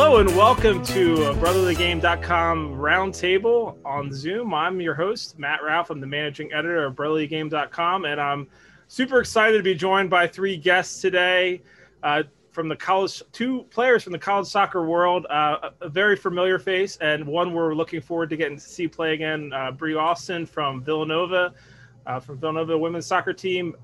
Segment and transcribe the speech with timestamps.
[0.00, 4.54] Hello and welcome to BrotherlyGame.com roundtable on Zoom.
[4.54, 5.90] I'm your host, Matt Ralph.
[5.90, 8.46] I'm the managing editor of BrotherlyGame.com, and I'm
[8.86, 11.62] super excited to be joined by three guests today
[12.04, 16.60] uh, from the college, two players from the college soccer world, uh, a very familiar
[16.60, 20.46] face, and one we're looking forward to getting to see play again, uh, Brie Austin
[20.46, 21.52] from Villanova,
[22.06, 23.74] uh, from Villanova women's soccer team.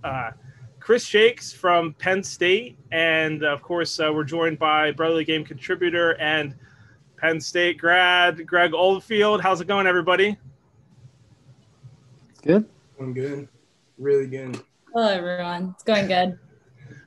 [0.84, 6.14] Chris Shakes from Penn State, and of course, uh, we're joined by Brotherly Game contributor
[6.20, 6.54] and
[7.16, 9.40] Penn State grad Greg Oldfield.
[9.40, 10.36] How's it going, everybody?
[12.42, 12.68] Good.
[13.00, 13.48] I'm good.
[13.96, 14.60] Really good.
[14.92, 15.70] Hello, everyone.
[15.72, 16.38] It's going good.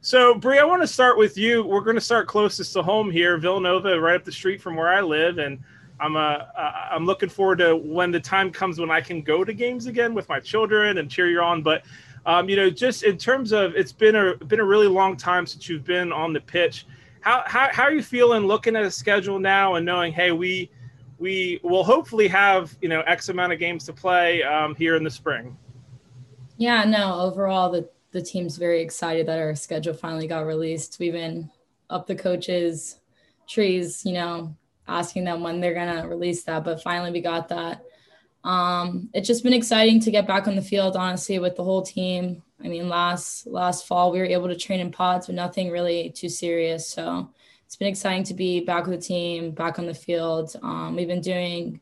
[0.01, 1.63] So, Brie, I want to start with you.
[1.63, 4.89] We're going to start closest to home here, Villanova, right up the street from where
[4.89, 5.59] I live, and
[5.99, 9.43] I'm uh, uh, I'm looking forward to when the time comes when I can go
[9.43, 11.61] to games again with my children and cheer you on.
[11.61, 11.83] But
[12.27, 15.47] um, you know, just in terms of it's been a been a really long time
[15.47, 16.85] since you've been on the pitch.
[17.21, 20.69] How how, how are you feeling looking at a schedule now and knowing, hey, we
[21.19, 25.05] we will hopefully have you know X amount of games to play um, here in
[25.05, 25.57] the spring.
[26.57, 27.21] Yeah, no.
[27.21, 30.97] Overall, the the team's very excited that our schedule finally got released.
[30.99, 31.49] We've been
[31.89, 32.99] up the coaches'
[33.47, 34.53] trees, you know,
[34.85, 37.85] asking them when they're gonna release that, but finally we got that.
[38.47, 41.81] Um, it's just been exciting to get back on the field, honestly, with the whole
[41.81, 42.41] team.
[42.63, 46.11] I mean, last last fall we were able to train in pods, but nothing really
[46.11, 46.87] too serious.
[46.87, 47.29] So
[47.65, 50.55] it's been exciting to be back with the team, back on the field.
[50.63, 51.81] Um, we've been doing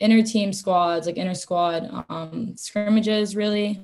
[0.00, 3.80] inner team squads, like inner squad um, scrimmages, really.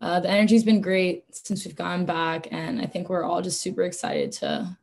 [0.00, 3.60] Uh, the energy's been great since we've gotten back, and I think we're all just
[3.60, 4.76] super excited to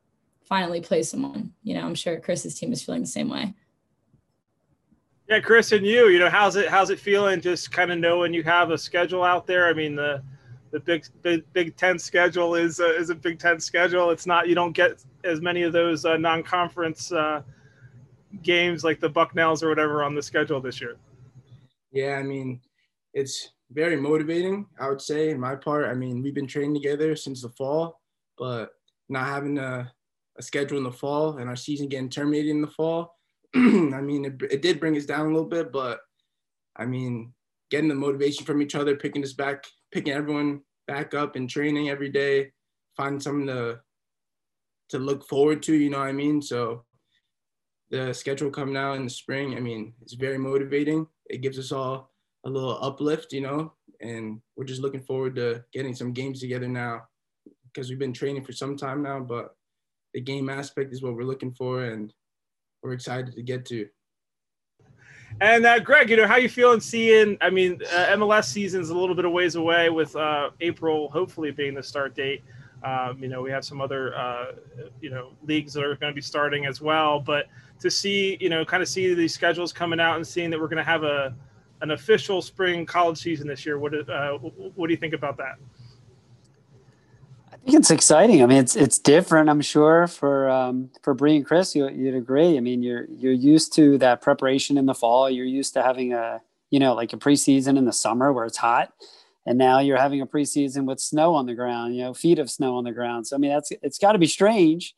[0.45, 1.52] finally play someone.
[1.64, 3.53] You know, I'm sure Chris's team is feeling the same way.
[5.30, 7.42] Yeah, Chris, and you, you know, how's it how's it feeling?
[7.42, 9.67] Just kind of knowing you have a schedule out there.
[9.67, 10.23] I mean, the
[10.72, 14.09] the big big Big Ten schedule is is a Big Ten schedule.
[14.11, 17.41] It's not you don't get as many of those uh, non conference uh,
[18.41, 20.96] games like the Bucknells or whatever on the schedule this year.
[21.91, 22.62] Yeah, I mean,
[23.13, 24.66] it's very motivating.
[24.79, 25.90] I would say, in my part.
[25.90, 28.00] I mean, we've been training together since the fall,
[28.38, 28.69] but
[29.09, 29.91] not having a,
[30.38, 33.16] a schedule in the fall and our season getting terminated in the fall
[33.56, 36.02] I mean, it, it did bring us down a little bit, but
[36.75, 37.34] I mean,
[37.69, 41.90] getting the motivation from each other, picking us back, picking everyone back up and training
[41.90, 42.52] every day,
[42.96, 43.80] finding something to
[44.90, 45.74] to look forward to.
[45.74, 46.41] You know what I mean?
[46.41, 46.84] So
[47.90, 51.08] the schedule coming out in the spring, I mean, it's very motivating.
[51.29, 52.12] It gives us all
[52.46, 56.68] a little uplift, you know, and we're just looking forward to getting some games together
[56.68, 57.03] now
[57.66, 59.56] because we've been training for some time now, but
[60.14, 62.14] the game aspect is what we're looking for and
[62.88, 63.88] we're excited to get to.
[65.40, 67.38] And uh, Greg, you know, how you feeling seeing?
[67.42, 71.52] I mean, uh, MLS season's a little bit of ways away, with uh, April hopefully
[71.52, 72.44] being the start date.
[72.84, 74.53] Um, you know, we have some other, uh,
[75.02, 77.20] you know, leagues that are going to be starting as well.
[77.20, 77.47] But
[77.80, 80.68] to see, you know, kind of see these schedules coming out and seeing that we're
[80.68, 81.36] going to have a
[81.81, 85.58] an official spring college season this year, what uh, what do you think about that?
[87.67, 88.41] Think it's exciting.
[88.41, 89.50] I mean, it's it's different.
[89.50, 92.55] I'm sure for um, for Brie and Chris, you, you'd agree.
[92.55, 95.29] I mean, you're you're used to that preparation in the fall.
[95.29, 98.57] You're used to having a you know like a preseason in the summer where it's
[98.57, 98.94] hot,
[99.45, 101.94] and now you're having a preseason with snow on the ground.
[101.94, 103.28] You know, feet of snow on the ground.
[103.28, 104.95] So I mean, that's it's got to be strange,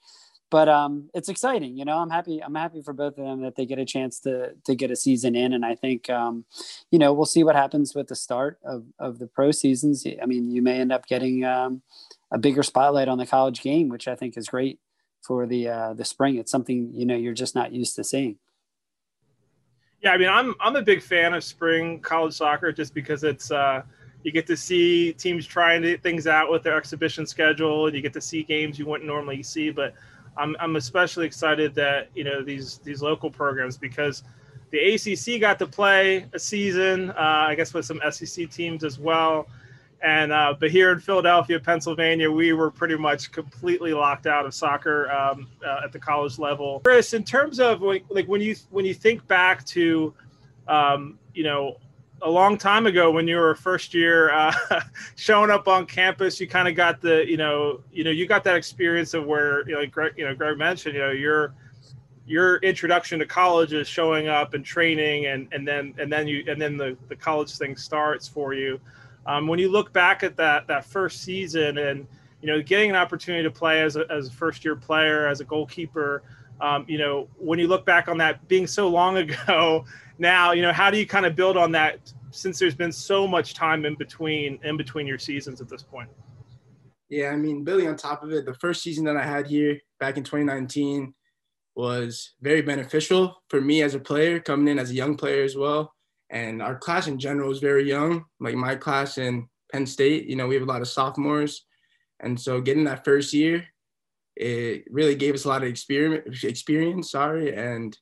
[0.52, 1.76] but um, it's exciting.
[1.76, 2.40] You know, I'm happy.
[2.40, 4.96] I'm happy for both of them that they get a chance to to get a
[4.96, 6.46] season in, and I think um,
[6.92, 10.06] you know we'll see what happens with the start of of the pro seasons.
[10.22, 11.82] I mean, you may end up getting um,
[12.32, 14.80] a bigger spotlight on the college game, which I think is great
[15.22, 16.38] for the uh, the spring.
[16.38, 18.38] It's something you know you're just not used to seeing.
[20.02, 23.52] Yeah, I mean, I'm I'm a big fan of spring college soccer just because it's
[23.52, 23.82] uh,
[24.24, 28.14] you get to see teams trying things out with their exhibition schedule, and you get
[28.14, 29.72] to see games you wouldn't normally see.
[29.72, 29.94] But
[30.38, 34.24] I'm I'm especially excited that you know these these local programs because
[34.72, 39.00] the ACC got to play a season, uh, I guess, with some SEC teams as
[39.00, 39.48] well.
[40.02, 44.54] And uh, but here in Philadelphia, Pennsylvania, we were pretty much completely locked out of
[44.54, 46.80] soccer um, uh, at the college level.
[46.86, 50.14] Chris, in terms of like, like when you when you think back to,
[50.70, 51.78] um, you know,
[52.22, 54.54] a long time ago when you were a first year uh,
[55.16, 58.44] showing up on campus, you kind of got the you know you know you got
[58.46, 61.54] that experience of where you know like Greg, you know Greg mentioned you know your
[62.26, 66.44] your introduction to college is showing up and training and and then and then you
[66.48, 68.80] and then the the college thing starts for you.
[69.26, 72.08] Um, when you look back at that that first season and
[72.42, 75.42] you know getting an opportunity to play as a, as a first year player as
[75.42, 76.24] a goalkeeper,
[76.62, 79.86] um, you know when you look back on that being so long ago,
[80.18, 83.28] now you know how do you kind of build on that since there's been so
[83.28, 86.10] much time in between in between your seasons at this point.
[87.10, 87.88] Yeah, I mean, Billy.
[87.88, 91.14] on top of it, the first season that I had here back in 2019
[91.76, 95.56] was very beneficial for me as a player, coming in as a young player as
[95.56, 95.94] well.
[96.30, 98.26] And our class in general is very young.
[98.40, 101.66] Like my class in Penn State, you know, we have a lot of sophomores.
[102.20, 103.66] And so getting that first year,
[104.36, 107.54] it really gave us a lot of experience, experience, sorry.
[107.56, 107.98] And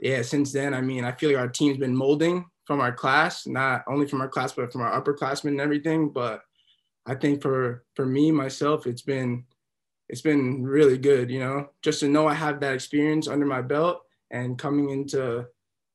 [0.00, 3.46] yeah, since then, I mean, I feel like our team's been molding from our class,
[3.46, 6.10] not only from our class, but from our upperclassmen and everything.
[6.10, 6.42] But
[7.06, 9.44] I think for for me myself, it's been
[10.08, 13.62] it's been really good, you know, just to know I have that experience under my
[13.62, 15.46] belt and coming into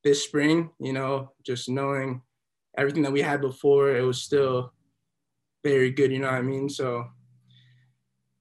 [0.04, 2.22] this spring, you know, just knowing
[2.78, 4.74] everything that we had before, it was still
[5.64, 6.70] very good, you know what I mean?
[6.70, 7.06] So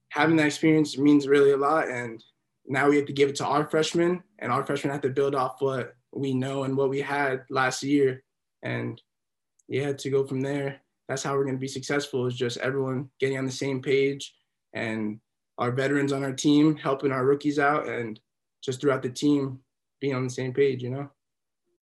[0.09, 1.87] having that experience means really a lot.
[1.87, 2.23] And
[2.65, 5.35] now we have to give it to our freshmen, and our freshmen have to build
[5.35, 8.23] off what we know and what we had last year.
[8.61, 9.01] And
[9.67, 13.09] yeah, to go from there, that's how we're going to be successful is just everyone
[13.19, 14.33] getting on the same page
[14.73, 15.19] and
[15.57, 18.19] our veterans on our team helping our rookies out and
[18.63, 19.59] just throughout the team
[19.99, 21.09] being on the same page, you know.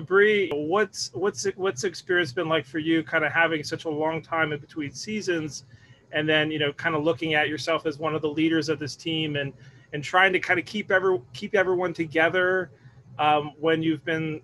[0.01, 4.21] Bree, what's what's what's experience been like for you, kind of having such a long
[4.21, 5.65] time in between seasons,
[6.11, 8.79] and then you know, kind of looking at yourself as one of the leaders of
[8.79, 9.53] this team, and
[9.93, 12.71] and trying to kind of keep every keep everyone together
[13.19, 14.41] um, when you've been,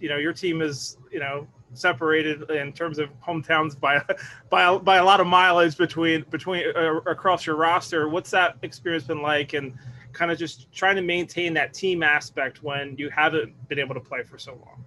[0.00, 4.02] you know, your team is you know separated in terms of hometowns by
[4.50, 8.08] by by a lot of mileage between between uh, across your roster.
[8.08, 9.76] What's that experience been like, and
[10.12, 14.00] kind of just trying to maintain that team aspect when you haven't been able to
[14.00, 14.84] play for so long?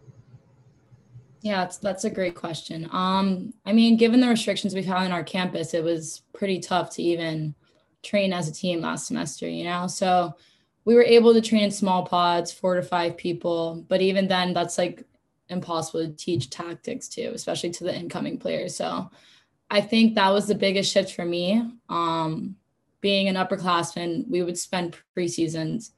[1.44, 2.88] Yeah, that's that's a great question.
[2.94, 6.90] Um, I mean, given the restrictions we've had on our campus, it was pretty tough
[6.92, 7.54] to even
[8.02, 9.48] train as a team last semester.
[9.50, 10.36] You know, so
[10.86, 14.54] we were able to train in small pods, four to five people, but even then,
[14.54, 15.04] that's like
[15.50, 18.78] impossible to teach tactics to, especially to the incoming players.
[18.78, 19.10] So
[19.70, 21.62] I think that was the biggest shift for me.
[21.90, 22.56] Um,
[23.02, 25.92] being an upperclassman, we would spend preseasons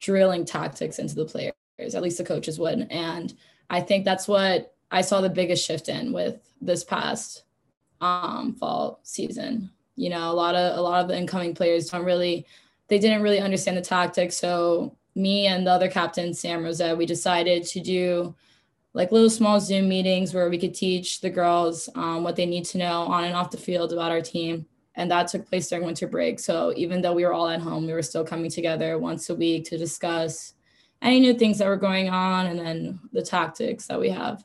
[0.00, 1.52] drilling tactics into the players,
[1.94, 2.86] at least the coaches would.
[2.90, 3.34] And
[3.68, 7.44] I think that's what I saw the biggest shift in with this past
[8.00, 9.70] um, fall season.
[9.96, 12.46] You know, a lot of a lot of the incoming players don't really
[12.88, 14.36] they didn't really understand the tactics.
[14.36, 18.34] So me and the other captain, Sam Rosette, we decided to do
[18.92, 22.64] like little small Zoom meetings where we could teach the girls um, what they need
[22.66, 24.66] to know on and off the field about our team.
[24.94, 26.38] And that took place during winter break.
[26.38, 29.34] So even though we were all at home, we were still coming together once a
[29.34, 30.54] week to discuss
[31.02, 34.42] any new things that were going on and then the tactics that we have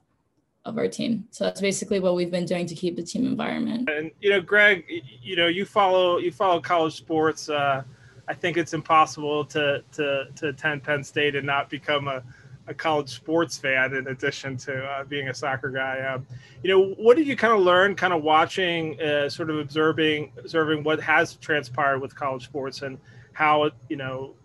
[0.65, 1.27] of our team.
[1.31, 3.89] So that's basically what we've been doing to keep the team environment.
[3.89, 4.85] And you know, Greg,
[5.21, 7.49] you know, you follow you follow college sports.
[7.49, 7.83] Uh,
[8.27, 12.23] I think it's impossible to to to attend Penn State and not become a
[12.67, 15.99] a college sports fan in addition to uh, being a soccer guy.
[16.01, 16.25] Um,
[16.63, 20.31] you know, what did you kind of learn, kind of watching, uh, sort of observing,
[20.37, 22.99] observing what has transpired with college sports and
[23.33, 24.35] how you know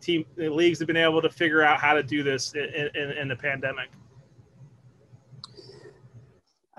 [0.00, 3.10] team the leagues have been able to figure out how to do this in, in,
[3.12, 3.88] in the pandemic.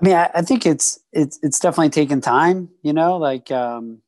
[0.00, 2.68] I mean, I, I, think it's it's it's definitely taken time.
[2.82, 4.00] You know, like um,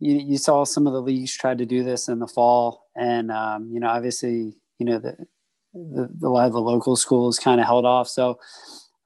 [0.00, 3.30] you you saw some of the leagues try to do this in the fall, and
[3.30, 5.16] um, you know, obviously, you know the
[5.72, 8.08] the, a lot of the local schools kind of held off.
[8.08, 8.38] So,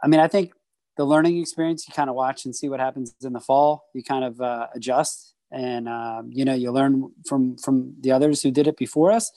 [0.02, 0.52] I mean, I think
[0.96, 3.88] the learning experience, you kind of watch and see what happens in the fall.
[3.94, 8.42] You kind of uh, adjust, and um, you know, you learn from from the others
[8.42, 9.30] who did it before us.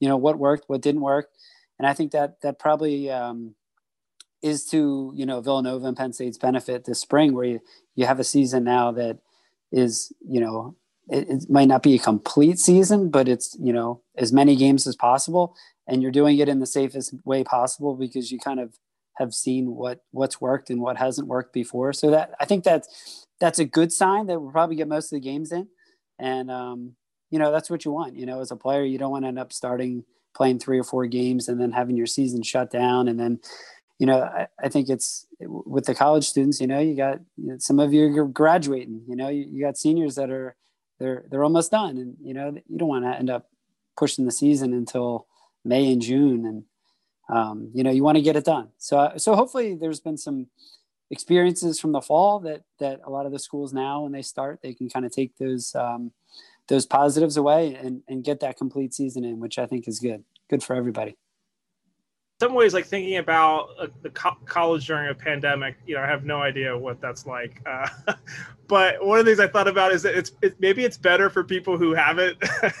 [0.00, 1.28] You know what worked, what didn't work,
[1.78, 3.54] and I think that that probably um,
[4.42, 7.60] is to you know Villanova and Penn State's benefit this spring, where you
[7.94, 9.18] you have a season now that
[9.72, 10.76] is you know
[11.10, 14.86] it, it, might not be a complete season, but it's you know as many games
[14.86, 18.74] as possible, and you're doing it in the safest way possible because you kind of
[19.16, 21.92] have seen what what's worked and what hasn't worked before.
[21.92, 25.16] So that I think that's that's a good sign that we'll probably get most of
[25.16, 25.68] the games in,
[26.18, 26.94] and um,
[27.30, 28.16] you know that's what you want.
[28.16, 30.04] You know, as a player, you don't want to end up starting
[30.34, 33.40] playing three or four games and then having your season shut down, and then
[33.98, 36.60] you know I, I think it's with the college students.
[36.60, 39.02] You know, you got you know, some of you are graduating.
[39.08, 40.56] You know, you, you got seniors that are
[40.98, 43.48] they're they're almost done, and you know you don't want to end up
[43.96, 45.26] pushing the season until
[45.64, 46.64] May and June, and
[47.36, 48.68] um, you know you want to get it done.
[48.78, 50.46] So so hopefully there's been some
[51.10, 54.60] experiences from the fall that that a lot of the schools now when they start
[54.62, 56.12] they can kind of take those um,
[56.68, 60.24] those positives away and, and get that complete season in, which I think is good
[60.50, 61.16] good for everybody
[62.40, 66.06] some ways like thinking about uh, the co- college during a pandemic you know i
[66.06, 67.88] have no idea what that's like uh,
[68.68, 71.28] but one of the things i thought about is that it's it, maybe it's better
[71.28, 72.36] for people who haven't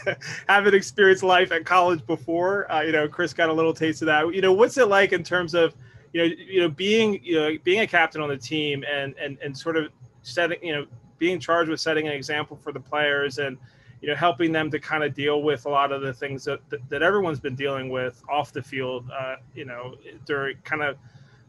[0.48, 2.70] haven't experienced life at college before.
[2.70, 4.32] Uh, you know chris got a little taste of that.
[4.32, 5.74] You know what's it like in terms of
[6.12, 9.38] you know you know being you know being a captain on the team and and
[9.42, 9.90] and sort of
[10.22, 10.86] setting you know
[11.18, 13.58] being charged with setting an example for the players and
[14.00, 16.60] you know, helping them to kind of deal with a lot of the things that
[16.88, 19.10] that, everyone's been dealing with off the field.
[19.10, 20.96] Uh, you know, during kind of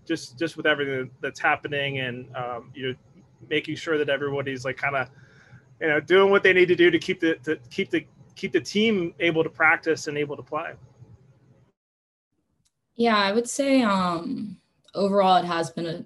[0.05, 2.95] just just with everything that's happening, and um, you know,
[3.49, 5.09] making sure that everybody's like kind of
[5.79, 8.51] you know doing what they need to do to keep the to keep the keep
[8.51, 10.73] the team able to practice and able to play.
[12.95, 14.57] Yeah, I would say um,
[14.95, 16.03] overall it has been a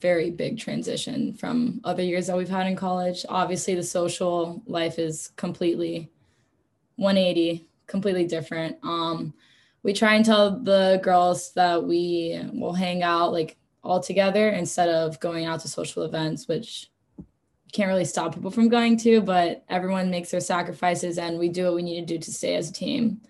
[0.00, 3.24] very big transition from other years that we've had in college.
[3.28, 6.10] Obviously, the social life is completely
[6.96, 8.76] 180, completely different.
[8.82, 9.34] Um,
[9.82, 14.88] we try and tell the girls that we will hang out like all together instead
[14.88, 16.90] of going out to social events, which
[17.72, 21.64] can't really stop people from going to, but everyone makes their sacrifices and we do
[21.64, 23.20] what we need to do to stay as a team.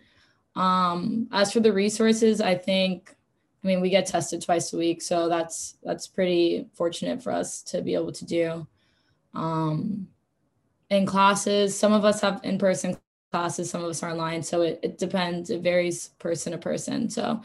[0.56, 3.14] Um, as for the resources, I think
[3.62, 7.62] I mean, we get tested twice a week, so that's that's pretty fortunate for us
[7.64, 8.66] to be able to do.
[9.34, 10.08] Um,
[10.90, 12.96] in classes, some of us have in-person
[13.32, 15.50] classes, some of us are online, so it, it depends.
[15.50, 17.10] It varies person to person.
[17.10, 17.42] So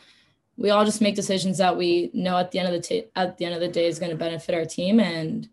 [0.55, 3.37] we all just make decisions that we know at the end of the t- at
[3.37, 5.49] the end of the day is going to benefit our team and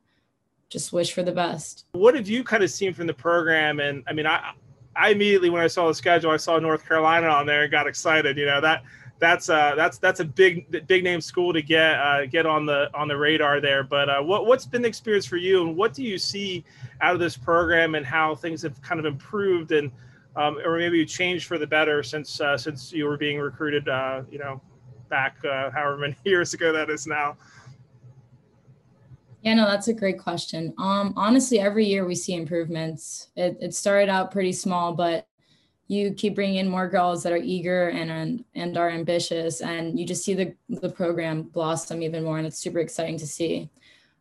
[0.69, 1.87] just wish for the best.
[1.93, 3.81] What have you kind of seen from the program?
[3.81, 4.52] And I mean, I
[4.95, 7.87] I immediately when I saw the schedule, I saw North Carolina on there and got
[7.87, 8.37] excited.
[8.37, 8.83] You know that
[9.21, 12.91] that's uh that's that's a big big name school to get uh, get on the
[12.95, 13.85] on the radar there.
[13.85, 16.65] But uh, what what's been the experience for you, and what do you see
[17.03, 19.93] out of this program, and how things have kind of improved, and
[20.37, 24.23] um, or maybe changed for the better since uh, since you were being recruited, uh,
[24.31, 24.61] you know,
[25.11, 27.37] back uh, however many years ago that is now.
[29.43, 30.75] Yeah, no, that's a great question.
[30.77, 33.29] Um, honestly, every year we see improvements.
[33.37, 35.27] It, it started out pretty small, but
[35.90, 39.99] you keep bringing in more girls that are eager and and, and are ambitious and
[39.99, 43.68] you just see the, the program blossom even more and it's super exciting to see.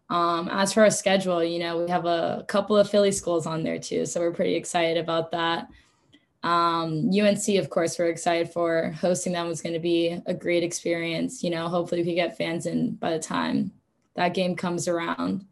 [0.10, 3.64] Um, as for our schedule you know we have a couple of philly schools on
[3.64, 5.70] there too so we're pretty excited about that.
[6.42, 8.92] Um, unc of course we're excited for.
[9.00, 12.38] Hosting them was going to be a great experience you know hopefully we could get
[12.38, 13.72] fans in by the time
[14.16, 15.46] that game comes around.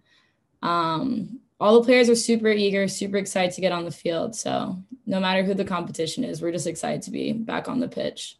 [0.64, 4.36] Um, all the players are super eager, super excited to get on the field.
[4.36, 7.88] So no matter who the competition is, we're just excited to be back on the
[7.88, 8.38] pitch.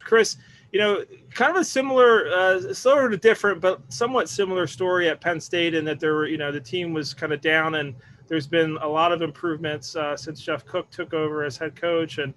[0.00, 0.36] Chris,
[0.72, 5.20] you know, kind of a similar, uh, sort of different, but somewhat similar story at
[5.20, 7.94] Penn State in that there were, you know, the team was kind of down and
[8.28, 12.18] there's been a lot of improvements uh, since Jeff Cook took over as head coach.
[12.18, 12.34] And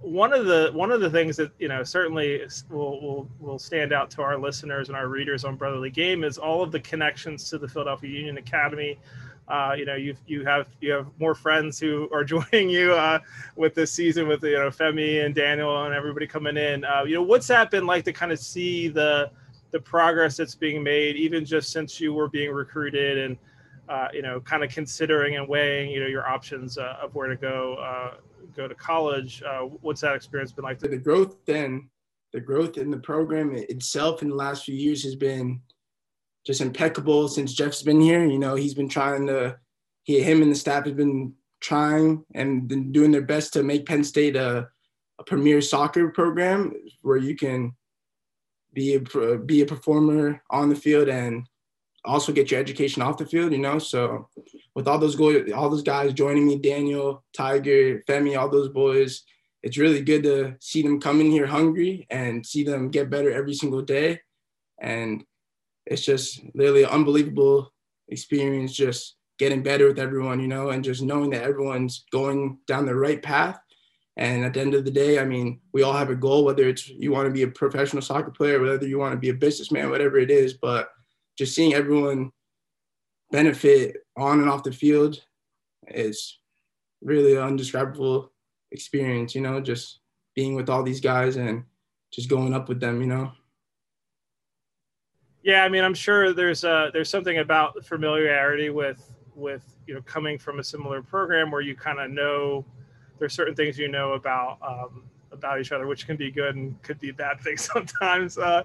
[0.00, 3.92] one of the one of the things that you know certainly will will will stand
[3.92, 7.48] out to our listeners and our readers on Brotherly Game is all of the connections
[7.50, 8.98] to the Philadelphia Union Academy.
[9.48, 13.18] Uh, you know, you you have you have more friends who are joining you uh,
[13.56, 16.84] with this season with you know Femi and Daniel and everybody coming in.
[16.84, 19.30] Uh, you know, what's that been like to kind of see the
[19.70, 23.36] the progress that's being made, even just since you were being recruited and
[23.90, 27.28] uh, you know, kind of considering and weighing you know your options uh, of where
[27.28, 28.14] to go uh,
[28.56, 29.42] go to college.
[29.42, 30.78] Uh, what's that experience been like?
[30.78, 31.88] The growth then,
[32.32, 35.60] the growth in the program itself in the last few years has been
[36.46, 38.24] just impeccable since Jeff's been here.
[38.24, 39.58] You know, he's been trying to,
[40.04, 43.86] he, him and the staff have been trying and been doing their best to make
[43.86, 44.68] Penn State a,
[45.18, 47.72] a premier soccer program where you can
[48.72, 51.46] be a, be a performer on the field and
[52.04, 53.78] also get your education off the field, you know.
[53.78, 54.28] So
[54.74, 59.22] with all those go- all those guys joining me, Daniel, Tiger, Femi, all those boys,
[59.62, 63.30] it's really good to see them come in here hungry and see them get better
[63.30, 64.20] every single day.
[64.80, 65.24] And
[65.86, 67.72] it's just literally an unbelievable
[68.08, 72.86] experience just getting better with everyone, you know, and just knowing that everyone's going down
[72.86, 73.58] the right path.
[74.16, 76.68] And at the end of the day, I mean, we all have a goal, whether
[76.68, 79.34] it's you want to be a professional soccer player, whether you want to be a
[79.34, 80.54] businessman, whatever it is.
[80.54, 80.90] But
[81.40, 82.30] just seeing everyone
[83.30, 85.24] benefit on and off the field
[85.88, 86.38] is
[87.00, 88.30] really an undescribable
[88.72, 90.00] experience, you know, just
[90.34, 91.64] being with all these guys and
[92.12, 93.32] just going up with them, you know.
[95.42, 100.02] Yeah, I mean, I'm sure there's uh there's something about familiarity with with you know
[100.02, 102.66] coming from a similar program where you kind of know
[103.18, 105.04] there's certain things you know about um,
[105.40, 108.36] about each other, which can be good and could be a bad things sometimes.
[108.38, 108.62] Uh,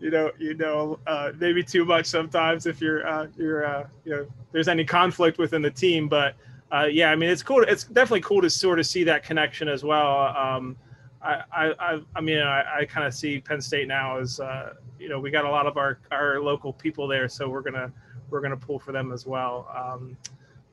[0.00, 4.12] you know, you know, uh, maybe too much sometimes if you're uh, you're uh, you
[4.12, 6.08] know there's any conflict within the team.
[6.08, 6.34] But
[6.72, 7.62] uh, yeah, I mean, it's cool.
[7.62, 10.34] It's definitely cool to sort of see that connection as well.
[10.36, 10.76] Um,
[11.22, 15.08] I, I, I mean, I, I kind of see Penn State now as uh, you
[15.08, 17.92] know we got a lot of our our local people there, so we're gonna
[18.30, 19.68] we're gonna pull for them as well.
[19.74, 20.16] Um,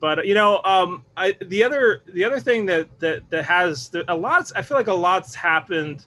[0.02, 4.14] but you know, um, I, the other the other thing that that that has a
[4.14, 4.50] lot.
[4.56, 6.06] I feel like a lot's happened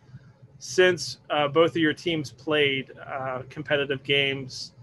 [0.60, 4.74] since uh, both of your teams played uh, competitive games.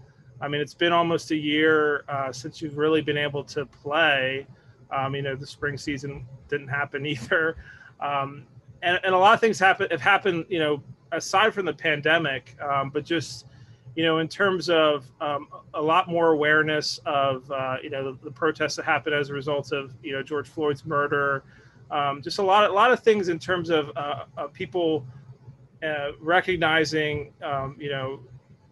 [0.41, 4.47] I mean, it's been almost a year uh, since you've really been able to play.
[4.89, 7.57] Um, you know, the spring season didn't happen either.
[8.01, 8.47] Um,
[8.81, 12.57] and, and a lot of things happen have happened, you know, aside from the pandemic,
[12.59, 13.45] um, but just
[13.95, 18.23] you know, in terms of um, a lot more awareness of uh, you know the,
[18.23, 21.43] the, protests that happened as a result of you know George Floyd's murder,
[21.91, 25.05] um, just a lot a lot of things in terms of, uh, of people
[25.83, 28.19] uh, recognizing um, you know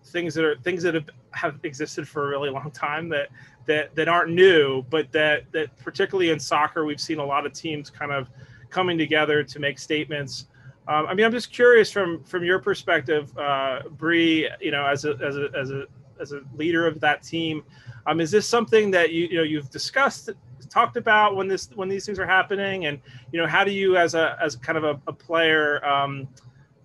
[0.05, 3.29] things that are things that have, have existed for a really long time that
[3.65, 7.53] that that aren't new, but that that particularly in soccer we've seen a lot of
[7.53, 8.27] teams kind of
[8.69, 10.47] coming together to make statements.
[10.91, 14.49] Um, I mean, I'm just curious from from your perspective, uh, Bree.
[14.59, 15.85] You know, as a as a as a
[16.19, 17.63] as a leader of that team,
[18.07, 20.31] um, is this something that you you know you've discussed,
[20.69, 22.99] talked about when this when these things are happening, and
[23.31, 26.27] you know, how do you as a as kind of a, a player, um,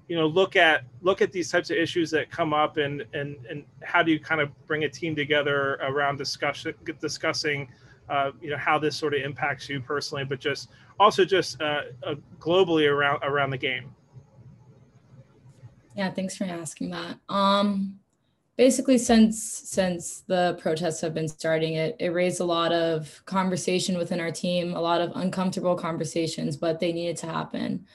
[0.07, 3.35] you know, look at look at these types of issues that come up, and and
[3.51, 7.67] and how do you kind of bring a team together around discussion discussing
[8.09, 10.71] uh, you know how this sort of impacts you personally, but just
[11.01, 13.93] also just uh, uh, globally around around the game.
[15.97, 17.19] Yeah, thanks for asking that.
[17.29, 18.01] Um,
[18.57, 23.99] basically, since since the protests have been starting, it it raised a lot of conversation
[23.99, 27.87] within our team, a lot of uncomfortable conversations, but they needed to happen.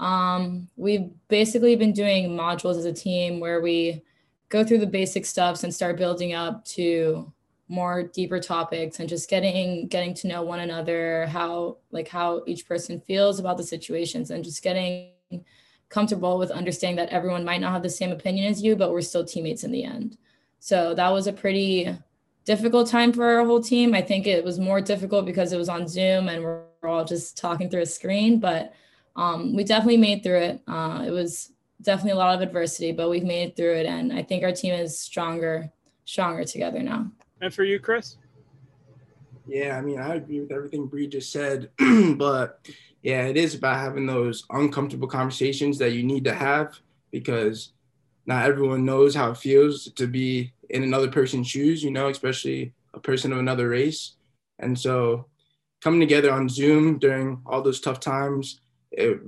[0.00, 4.02] Um, we've basically been doing modules as a team where we
[4.50, 7.32] go through the basic stuffs and start building up to
[7.68, 12.66] more deeper topics and just getting getting to know one another how like how each
[12.68, 15.10] person feels about the situations and just getting
[15.88, 19.00] comfortable with understanding that everyone might not have the same opinion as you but we're
[19.00, 20.16] still teammates in the end.
[20.60, 21.96] So that was a pretty
[22.44, 23.94] difficult time for our whole team.
[23.94, 27.36] I think it was more difficult because it was on zoom and we're all just
[27.38, 28.74] talking through a screen but
[29.16, 30.62] um, we definitely made through it.
[30.66, 34.12] Uh, it was definitely a lot of adversity but we've made it through it and
[34.12, 35.70] i think our team is stronger
[36.04, 37.10] stronger together now.
[37.40, 38.16] And for you, Chris?
[39.46, 41.70] Yeah, I mean, I agree with everything Bree just said,
[42.16, 42.66] but
[43.04, 46.80] yeah, it is about having those uncomfortable conversations that you need to have
[47.12, 47.74] because
[48.24, 52.72] not everyone knows how it feels to be in another person's shoes, you know, especially
[52.94, 54.16] a person of another race.
[54.58, 55.26] And so
[55.82, 59.20] coming together on Zoom during all those tough times, it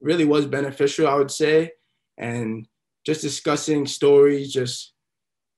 [0.00, 1.72] really was beneficial, I would say.
[2.16, 2.68] And
[3.04, 4.92] just discussing stories, just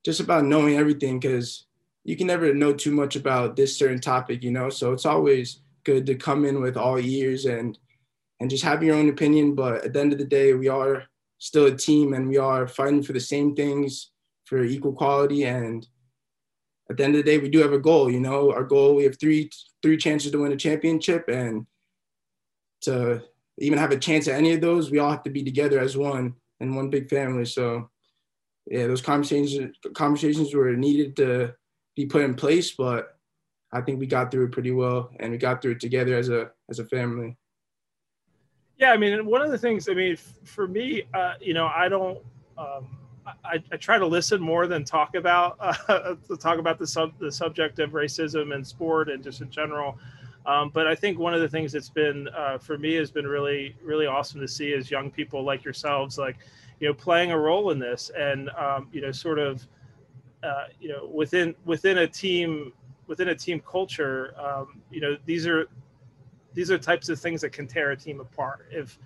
[0.02, 1.66] just about knowing everything because
[2.04, 4.70] you can never know too much about this certain topic, you know.
[4.70, 7.79] So it's always good to come in with all ears and
[8.40, 9.55] and just have your own opinion.
[9.55, 11.05] But at the end of the day, we are
[11.38, 14.11] still a team and we are fighting for the same things
[14.44, 15.44] for equal quality.
[15.44, 15.87] And
[16.90, 18.11] at the end of the day, we do have a goal.
[18.11, 19.49] You know, our goal we have three
[19.83, 21.66] three chances to win a championship, and
[22.83, 23.22] to
[23.59, 25.96] even have a chance at any of those, we all have to be together as
[25.96, 27.46] one and one big family.
[27.46, 27.90] So
[28.66, 31.55] yeah, those conversations conversations were needed to
[31.94, 33.15] be put in place, but
[33.76, 36.28] I think we got through it pretty well, and we got through it together as
[36.28, 37.36] a as a family.
[38.78, 41.88] Yeah, I mean, one of the things, I mean, for me, uh, you know, I
[41.88, 42.18] don't,
[42.58, 42.98] um,
[43.42, 45.56] I, I, try to listen more than talk about
[45.88, 49.98] uh, talk about the sub the subject of racism and sport and just in general.
[50.44, 53.26] Um, but I think one of the things that's been uh, for me has been
[53.26, 56.36] really really awesome to see is young people like yourselves, like
[56.80, 59.66] you know, playing a role in this and um, you know, sort of
[60.42, 62.72] uh, you know within within a team
[63.06, 65.68] within a team culture um, you know these are
[66.56, 68.66] these are types of things that can tear a team apart.
[68.72, 68.98] If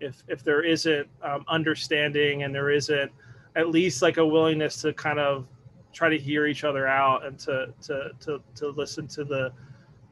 [0.00, 3.12] if if there isn't um, understanding and there isn't
[3.54, 5.46] at least like a willingness to kind of
[5.92, 9.52] try to hear each other out and to to to, to listen to the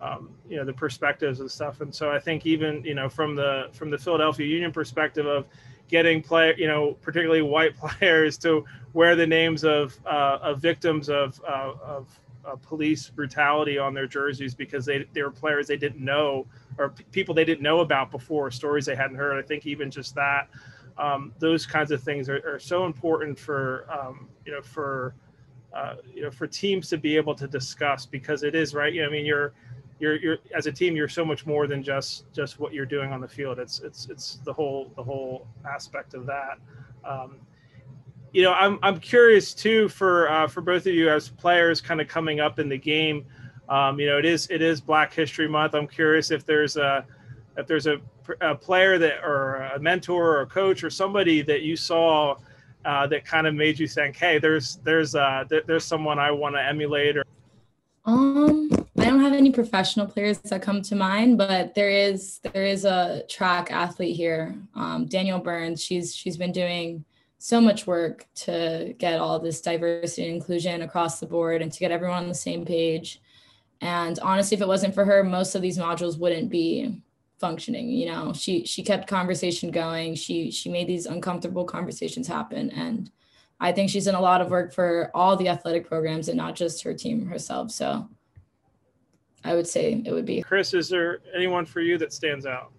[0.00, 1.80] um, you know the perspectives and stuff.
[1.80, 5.46] And so i think even you know from the from the philadelphia union perspective of
[5.88, 11.08] getting play, you know, particularly white players to wear the names of, uh, of victims
[11.08, 12.08] of, uh, of
[12.46, 16.46] uh, police brutality on their jerseys because they, they were players they didn't know
[16.78, 19.42] or p- people they didn't know about before, stories they hadn't heard.
[19.42, 20.48] I think even just that,
[20.98, 25.14] um, those kinds of things are, are so important for, um, you know, for,
[25.74, 28.92] uh, you know, for teams to be able to discuss because it is right.
[28.92, 29.52] You know, I mean, you're,
[30.00, 33.12] you're you're as a team you're so much more than just just what you're doing
[33.12, 36.58] on the field it's it's it's the whole the whole aspect of that
[37.04, 37.36] um,
[38.34, 42.00] you know i'm i'm curious too for uh, for both of you as players kind
[42.00, 43.24] of coming up in the game
[43.70, 47.06] um, you know it is it is black history month i'm curious if there's a
[47.56, 47.98] if there's a,
[48.40, 52.36] a player that or a mentor or a coach or somebody that you saw
[52.84, 56.54] uh, that kind of made you think hey there's there's uh there's someone i want
[56.54, 57.24] to emulate or
[58.04, 62.64] um I don't have any professional players that come to mind, but there is there
[62.64, 65.82] is a track athlete here, um, Danielle Burns.
[65.82, 67.04] She's she's been doing
[67.44, 71.78] so much work to get all this diversity and inclusion across the board and to
[71.78, 73.20] get everyone on the same page.
[73.82, 77.02] And honestly, if it wasn't for her, most of these modules wouldn't be
[77.38, 77.90] functioning.
[77.90, 80.14] You know, she she kept conversation going.
[80.14, 82.70] She she made these uncomfortable conversations happen.
[82.70, 83.10] And
[83.60, 86.56] I think she's done a lot of work for all the athletic programs and not
[86.56, 87.70] just her team herself.
[87.72, 88.08] So
[89.44, 90.40] I would say it would be.
[90.40, 92.72] Chris, is there anyone for you that stands out?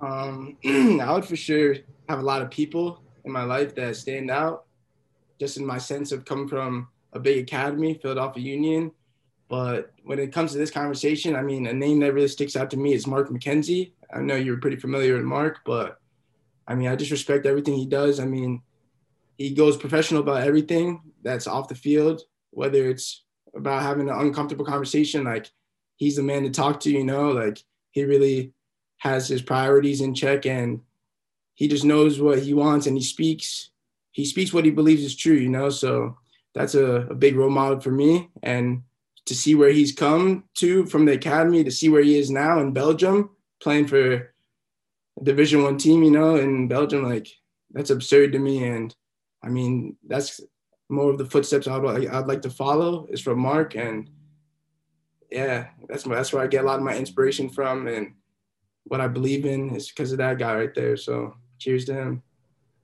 [0.00, 0.56] Um,
[1.00, 1.76] I would for sure
[2.08, 4.64] have a lot of people in my life that stand out,
[5.40, 8.92] just in my sense of coming from a big academy, Philadelphia Union.
[9.48, 12.70] But when it comes to this conversation, I mean, a name that really sticks out
[12.70, 13.92] to me is Mark McKenzie.
[14.12, 16.00] I know you're pretty familiar with Mark, but
[16.66, 18.20] I mean, I just respect everything he does.
[18.20, 18.62] I mean,
[19.36, 24.64] he goes professional about everything that's off the field, whether it's about having an uncomfortable
[24.64, 25.50] conversation, like
[25.96, 28.52] he's the man to talk to, you know, like he really
[28.98, 30.80] has his priorities in check and
[31.54, 33.70] he just knows what he wants and he speaks
[34.12, 35.70] he speaks what he believes is true you know?
[35.70, 36.16] So
[36.54, 38.30] that's a, a big role model for me.
[38.42, 38.82] And
[39.26, 42.60] to see where he's come to from the academy to see where he is now
[42.60, 44.22] in belgium playing for a
[45.22, 47.28] division one team you know in belgium like
[47.70, 48.64] that's absurd to me.
[48.64, 48.94] And
[49.42, 50.40] i mean that's
[50.88, 53.74] more of the footsteps i'd, I'd like to follow is from mark.
[53.76, 54.10] And
[55.30, 57.88] yeah that's that's where i get a lot of my inspiration from.
[57.88, 58.14] And
[58.84, 60.96] what i believe in is because of that guy right there.
[60.96, 61.34] So
[61.64, 62.22] cheers to him.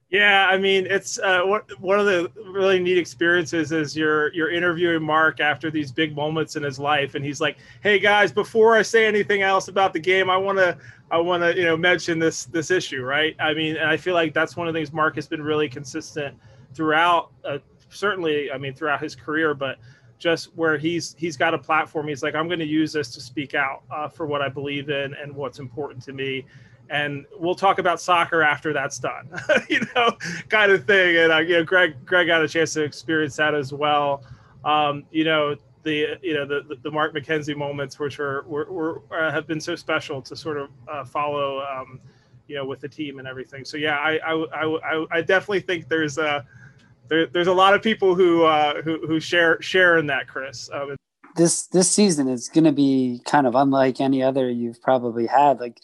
[0.08, 1.42] Yeah, I mean, it's uh,
[1.78, 6.56] one of the really neat experiences is you're you're interviewing Mark after these big moments
[6.56, 10.00] in his life, and he's like, "Hey guys, before I say anything else about the
[10.00, 10.76] game, I want to
[11.12, 13.36] I want to you know mention this this issue, right?
[13.38, 15.68] I mean, and I feel like that's one of the things Mark has been really
[15.68, 16.36] consistent
[16.74, 17.30] throughout.
[17.44, 19.78] Uh, certainly, I mean, throughout his career, but
[20.18, 23.20] just where he's he's got a platform, he's like, I'm going to use this to
[23.20, 26.46] speak out uh, for what I believe in and what's important to me
[26.90, 29.30] and we'll talk about soccer after that's done,
[29.68, 30.10] you know,
[30.48, 31.16] kind of thing.
[31.16, 34.24] And uh, you know, Greg Greg got a chance to experience that as well.
[34.64, 39.02] Um, you know, the you know the the Mark McKenzie moments, which are were, were
[39.12, 42.00] uh, have been so special to sort of uh, follow, um,
[42.48, 43.64] you know, with the team and everything.
[43.64, 46.44] So yeah, I I, I, I definitely think there's a
[47.08, 50.68] there, there's a lot of people who uh, who who share share in that, Chris.
[50.72, 50.96] Um,
[51.36, 55.60] this this season is going to be kind of unlike any other you've probably had.
[55.60, 55.78] Like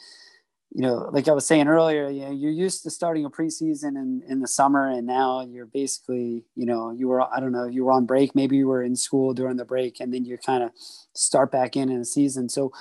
[0.77, 3.97] you know, like I was saying earlier, you know, you're used to starting a preseason
[3.97, 7.65] in, in the summer, and now you're basically, you know, you were, I don't know,
[7.65, 10.37] you were on break, maybe you were in school during the break, and then you
[10.37, 10.73] kind of
[11.15, 12.51] start back in in a season.
[12.51, 12.73] So,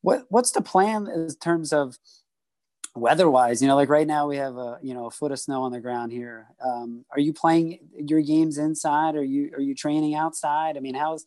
[0.00, 1.98] what what's the plan in terms of
[2.96, 3.60] weather-wise?
[3.60, 5.72] You know, like right now we have a you know a foot of snow on
[5.72, 6.46] the ground here.
[6.64, 9.16] Um, are you playing your games inside?
[9.16, 10.78] Are you are you training outside?
[10.78, 11.26] I mean, how's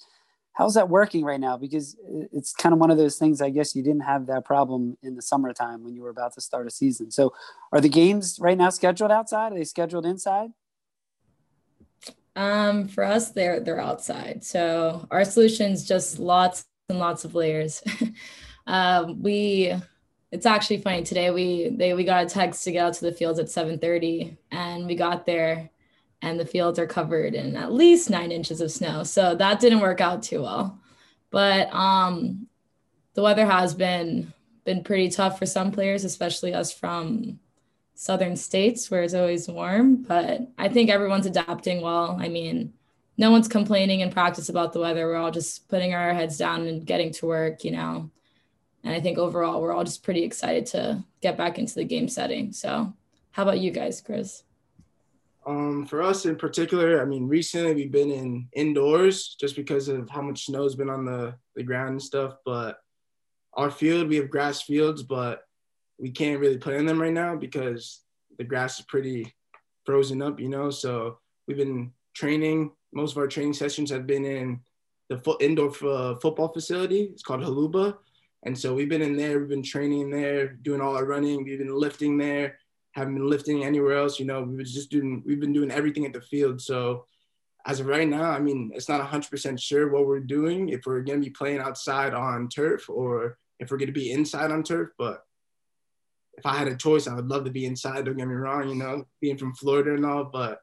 [0.58, 1.56] how's that working right now?
[1.56, 1.96] Because
[2.34, 5.16] it's kind of one of those things i guess you didn't have that problem in
[5.16, 7.12] the summertime when you were about to start a season.
[7.12, 7.34] So
[7.72, 9.54] are the games right now scheduled outside?
[9.54, 10.50] Are they scheduled inside?
[12.36, 14.44] Um, for us they're they're outside.
[14.44, 17.84] So our solution's just lots and lots of layers.
[18.70, 19.74] Um, we
[20.34, 23.14] it's actually funny today we they we got a text to get out to the
[23.14, 25.70] fields at 7:30 and we got there
[26.22, 29.04] and the fields are covered in at least nine inches of snow.
[29.04, 30.80] So that didn't work out too well.
[31.30, 32.48] But um,
[33.14, 37.40] the weather has been been pretty tough for some players, especially us from
[37.94, 40.04] southern states where it's always warm.
[40.04, 42.18] But I think everyone's adapting well.
[42.20, 42.74] I mean,
[43.18, 45.08] no one's complaining in practice about the weather.
[45.08, 48.12] We're all just putting our heads down and getting to work, you know.
[48.84, 52.08] And I think overall, we're all just pretty excited to get back into the game
[52.08, 52.54] setting.
[52.54, 52.94] So,
[53.32, 54.44] how about you guys, Chris?
[55.48, 60.10] Um, for us in particular, I mean, recently we've been in indoors just because of
[60.10, 62.36] how much snow's been on the, the ground and stuff.
[62.46, 62.80] But
[63.54, 65.44] our field, we have grass fields, but
[65.98, 68.02] we can't really play on them right now because
[68.38, 69.34] the grass is pretty
[69.86, 70.70] frozen up, you know.
[70.70, 72.72] So we've been training.
[72.92, 74.60] Most of our training sessions have been in
[75.08, 77.04] the foot indoor uh, football facility.
[77.14, 77.96] It's called Holuba.
[78.44, 81.58] And so we've been in there, we've been training there, doing all our running, we've
[81.58, 82.58] been lifting there
[82.98, 84.20] haven't been lifting anywhere else.
[84.20, 86.60] You know, we was just doing, we've been doing everything at the field.
[86.60, 87.06] So
[87.66, 91.02] as of right now, I mean, it's not 100% sure what we're doing, if we're
[91.02, 94.64] going to be playing outside on turf or if we're going to be inside on
[94.64, 94.90] turf.
[94.98, 95.24] But
[96.38, 98.06] if I had a choice, I would love to be inside.
[98.06, 100.26] Don't get me wrong, you know, being from Florida and all.
[100.26, 100.60] But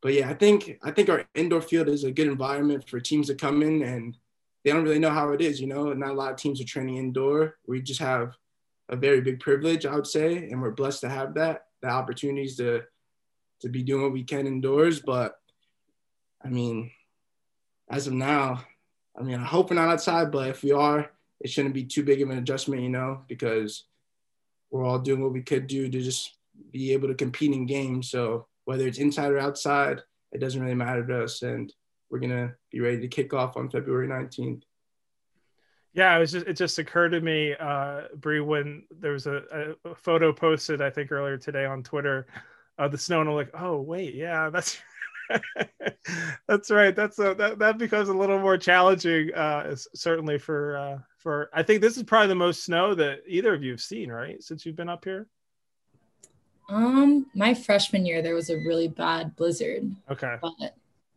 [0.00, 3.28] but yeah, I think I think our indoor field is a good environment for teams
[3.28, 4.16] to come in and
[4.64, 5.92] they don't really know how it is, you know.
[5.92, 7.56] Not a lot of teams are training indoor.
[7.66, 8.36] We just have
[8.92, 12.56] a very big privilege, I would say, and we're blessed to have that the opportunities
[12.56, 12.82] to
[13.60, 15.00] to be doing what we can indoors.
[15.00, 15.34] But
[16.44, 16.90] I mean,
[17.90, 18.64] as of now,
[19.18, 22.02] I mean, I hope we're not outside, but if we are, it shouldn't be too
[22.02, 23.84] big of an adjustment, you know, because
[24.70, 26.36] we're all doing what we could do to just
[26.70, 28.10] be able to compete in games.
[28.10, 30.02] So whether it's inside or outside,
[30.32, 31.42] it doesn't really matter to us.
[31.42, 31.72] And
[32.10, 34.62] we're gonna be ready to kick off on February 19th.
[35.94, 39.74] Yeah, it was just it just occurred to me, uh, Bree, when there was a,
[39.84, 42.26] a, photo posted, I think earlier today on Twitter,
[42.78, 44.80] of the snow, and I'm like, oh wait, yeah, that's
[46.48, 46.96] that's right.
[46.96, 51.50] That's a, that that becomes a little more challenging, uh, certainly for uh, for.
[51.52, 54.42] I think this is probably the most snow that either of you have seen, right,
[54.42, 55.26] since you've been up here.
[56.70, 59.94] Um, my freshman year there was a really bad blizzard.
[60.10, 60.36] Okay.
[60.40, 60.74] But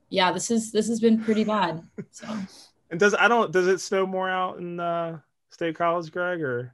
[0.09, 1.81] yeah, this is this has been pretty bad.
[2.11, 2.27] So.
[2.95, 6.71] And does I don't does it snow more out in uh, State College, Greg, or?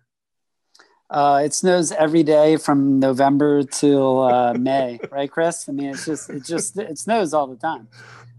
[1.10, 5.68] Uh, it snows every day from November till uh, May, right, Chris?
[5.68, 7.88] I mean, it's just it just it snows all the time.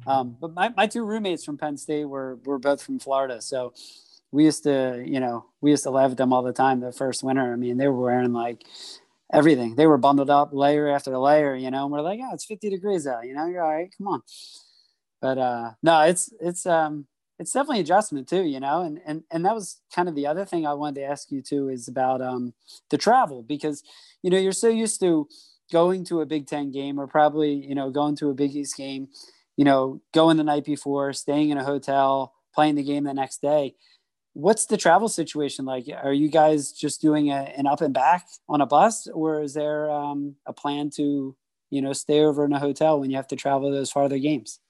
[0.06, 3.74] Um, but my, my two roommates from Penn State were were both from Florida, so
[4.30, 6.78] we used to you know we used to laugh at them all the time.
[6.78, 8.62] The first winter, I mean, they were wearing like
[9.32, 9.74] everything.
[9.74, 11.82] They were bundled up layer after layer, you know.
[11.82, 13.46] And we're like, oh, it's 50 degrees out, you know.
[13.46, 14.22] You're all right, come on.
[15.20, 17.06] But uh, no, it's it's um
[17.38, 20.44] it's definitely adjustment too, you know, and and and that was kind of the other
[20.44, 22.54] thing I wanted to ask you too is about um,
[22.90, 23.82] the travel because
[24.22, 25.28] you know you're so used to
[25.72, 28.76] going to a Big Ten game or probably you know going to a Big East
[28.76, 29.08] game,
[29.56, 33.42] you know, going the night before, staying in a hotel, playing the game the next
[33.42, 33.74] day.
[34.34, 35.86] What's the travel situation like?
[36.02, 39.54] Are you guys just doing a, an up and back on a bus, or is
[39.54, 41.36] there um, a plan to
[41.70, 44.60] you know stay over in a hotel when you have to travel those farther games?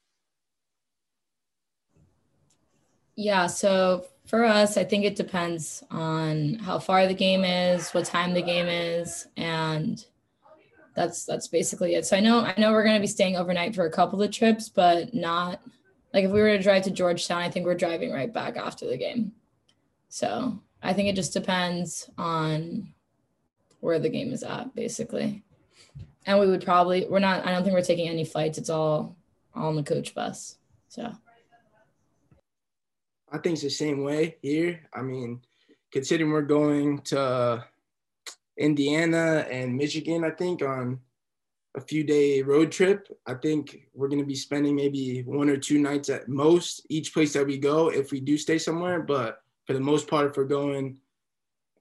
[3.17, 8.05] Yeah, so for us, I think it depends on how far the game is, what
[8.05, 10.05] time the game is, and
[10.95, 12.07] that's that's basically it.
[12.07, 14.69] So I know I know we're gonna be staying overnight for a couple of trips,
[14.69, 15.61] but not
[16.15, 18.87] like if we were to drive to Georgetown, I think we're driving right back after
[18.87, 19.33] the game.
[20.09, 22.93] So I think it just depends on
[23.81, 25.43] where the game is at, basically.
[26.27, 28.59] And we would probably we're not I don't think we're taking any flights.
[28.59, 29.17] It's all
[29.55, 30.57] on the coach bus.
[30.89, 31.13] So
[33.33, 34.81] I think it's the same way here.
[34.93, 35.41] I mean,
[35.91, 37.65] considering we're going to
[38.59, 41.01] Indiana and Michigan, I think on
[41.75, 45.57] a few day road trip, I think we're going to be spending maybe one or
[45.57, 49.01] two nights at most each place that we go if we do stay somewhere.
[49.01, 50.99] But for the most part, if we're going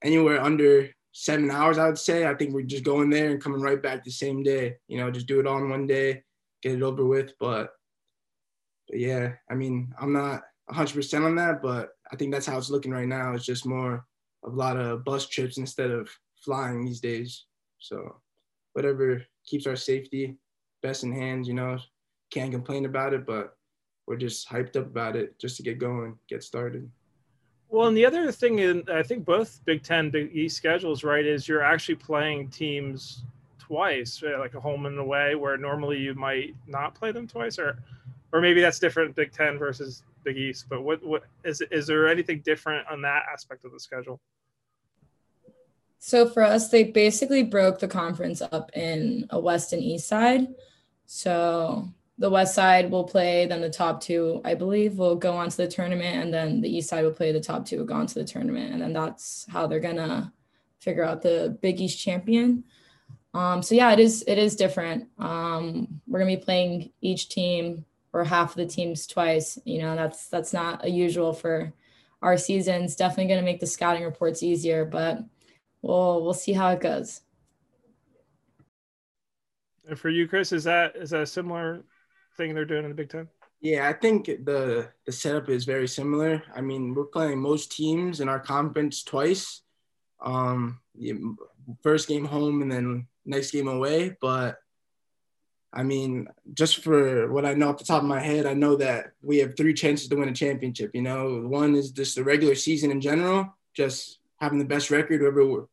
[0.01, 3.61] anywhere under seven hours, I would say, I think we're just going there and coming
[3.61, 4.77] right back the same day.
[4.87, 6.23] You know, just do it all in one day,
[6.63, 7.33] get it over with.
[7.37, 7.73] But,
[8.87, 12.69] but yeah, I mean, I'm not 100% on that, but I think that's how it's
[12.69, 13.33] looking right now.
[13.33, 14.05] It's just more
[14.45, 16.09] a lot of bus trips instead of
[16.43, 17.45] flying these days.
[17.79, 18.17] So
[18.73, 20.37] whatever keeps our safety
[20.81, 21.77] best in hands, you know,
[22.31, 23.55] can't complain about it, but
[24.07, 26.89] we're just hyped up about it just to get going, get started.
[27.69, 31.25] Well, and the other thing, in I think both Big Ten, Big East schedules, right,
[31.25, 33.23] is you're actually playing teams
[33.59, 37.77] twice, like a home and away, where normally you might not play them twice, or,
[38.33, 42.07] or maybe that's different Big Ten versus Big East, but what what is is there
[42.07, 44.19] anything different on that aspect of the schedule?
[45.99, 50.47] So for us, they basically broke the conference up in a west and east side.
[51.05, 55.49] So the west side will play, then the top two, I believe, will go on
[55.49, 57.95] to the tournament, and then the east side will play the top two, will go
[57.95, 60.33] on to the tournament, and then that's how they're gonna
[60.79, 62.63] figure out the Big East champion.
[63.33, 65.07] Um, so yeah, it is it is different.
[65.19, 69.57] Um, we're gonna be playing each team or half of the teams twice.
[69.65, 71.73] You know, that's that's not a usual for
[72.21, 72.95] our seasons.
[72.95, 75.23] Definitely going to make the scouting reports easier, but
[75.81, 77.21] we'll we'll see how it goes.
[79.87, 81.83] And for you, Chris, is that is that a similar
[82.37, 83.27] thing they're doing in the Big Ten?
[83.61, 86.43] Yeah, I think the the setup is very similar.
[86.55, 89.61] I mean, we're playing most teams in our conference twice.
[90.19, 90.79] Um,
[91.81, 94.57] first game home and then next game away, but
[95.73, 98.75] I mean, just for what I know off the top of my head, I know
[98.75, 100.91] that we have three chances to win a championship.
[100.93, 105.21] You know, one is just the regular season in general, just having the best record.
[105.21, 105.67] Whoever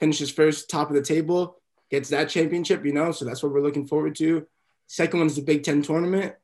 [0.00, 2.84] finishes first, top of the table, gets that championship.
[2.84, 4.44] You know, so that's what we're looking forward to.
[4.88, 6.34] Second one is the Big Ten tournament,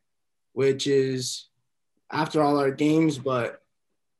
[0.52, 1.48] which is
[2.12, 3.60] after all our games, but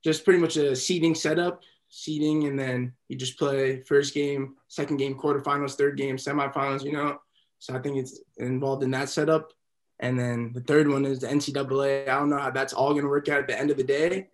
[0.03, 4.97] just pretty much a seeding setup, seeding, and then you just play first game, second
[4.97, 6.83] game, quarterfinals, third game, semifinals.
[6.83, 7.21] You know
[7.61, 9.53] so I think it's involved in that setup.
[10.01, 12.09] And then the third one is the NCAA.
[12.09, 13.85] I don't know how that's all going to work out at the end of the
[13.85, 14.29] day,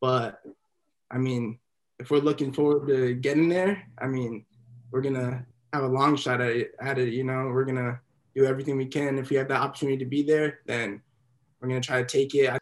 [0.00, 0.42] but
[1.10, 1.58] I mean,
[1.98, 4.44] if we're looking forward to getting there, I mean,
[4.90, 6.74] we're gonna have a long shot at it.
[6.80, 8.00] At it, you know, we're gonna
[8.34, 9.18] do everything we can.
[9.18, 11.00] If we have the opportunity to be there, then
[11.60, 12.58] we're gonna try to take it.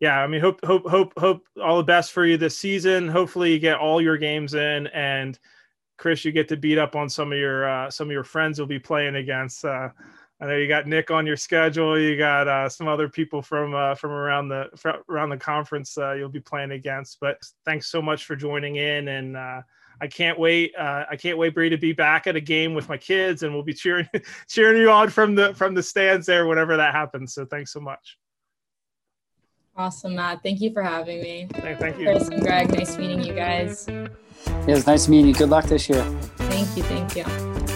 [0.00, 3.08] Yeah, I mean, hope, hope, hope, hope all the best for you this season.
[3.08, 5.38] Hopefully, you get all your games in and
[6.02, 8.58] Chris, you get to beat up on some of your uh, some of your friends
[8.58, 9.88] you'll be playing against uh,
[10.42, 11.96] I know you got Nick on your schedule.
[11.96, 14.68] You got uh, some other people from uh, from around the
[15.08, 17.20] around the conference uh, you'll be playing against.
[17.20, 19.62] But thanks so much for joining in, and uh,
[20.00, 20.74] I can't wait.
[20.76, 23.54] Uh, I can't wait, Bree, to be back at a game with my kids, and
[23.54, 24.08] we'll be cheering
[24.48, 27.34] cheering you on from the from the stands there whenever that happens.
[27.34, 28.18] So thanks so much.
[29.76, 30.42] Awesome, Matt.
[30.42, 31.46] Thank you for having me.
[31.52, 32.06] Thank, you.
[32.06, 33.88] Chris and Greg, nice meeting you guys.
[34.46, 35.34] It was nice meeting you.
[35.34, 36.02] Good luck this year.
[36.36, 36.82] Thank you.
[36.82, 37.71] Thank you.